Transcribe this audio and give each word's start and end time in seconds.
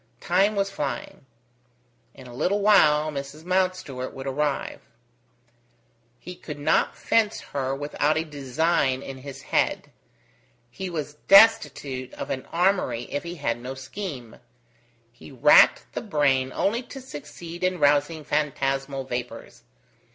Time 0.19 0.55
was 0.55 0.71
flying. 0.71 1.27
In 2.15 2.25
a 2.25 2.33
little 2.33 2.59
while 2.61 3.11
Mrs. 3.11 3.43
Mountstuart 3.45 4.15
would 4.15 4.25
arrive. 4.25 4.81
He 6.17 6.33
could 6.35 6.57
not 6.57 6.97
fence 6.97 7.39
her 7.41 7.75
without 7.75 8.17
a 8.17 8.25
design 8.25 9.03
in 9.03 9.19
his 9.19 9.43
head; 9.43 9.91
he 10.71 10.89
was 10.89 11.17
destitute 11.27 12.15
of 12.15 12.31
an 12.31 12.47
armoury 12.51 13.03
if 13.11 13.21
he 13.21 13.35
had 13.35 13.59
no 13.61 13.75
scheme: 13.75 14.37
he 15.11 15.31
racked 15.31 15.85
the 15.93 16.01
brain 16.01 16.51
only 16.51 16.81
to 16.81 16.99
succeed 16.99 17.63
in 17.63 17.77
rousing 17.77 18.23
phantasmal 18.23 19.03
vapours. 19.03 19.61